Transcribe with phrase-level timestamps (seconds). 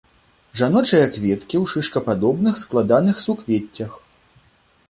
[0.59, 3.91] Жаночыя кветкі ў шышкападобных складаных суквеццях.